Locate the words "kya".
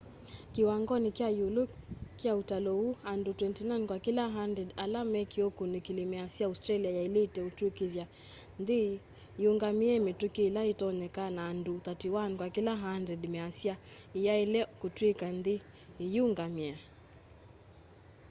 1.17-1.29, 2.19-2.31